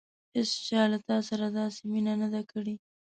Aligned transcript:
هېڅچا 0.35 0.81
له 0.91 0.99
تا 1.07 1.17
سره 1.29 1.45
داسې 1.57 1.81
مینه 1.91 2.13
نه 2.21 2.27
ده 2.33 2.41
کړې. 2.51 2.75